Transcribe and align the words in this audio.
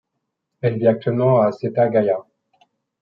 Elle 0.61 0.79
vit 0.79 0.87
actuellement 0.87 1.41
à 1.41 1.51
Setagaya. 1.51 2.25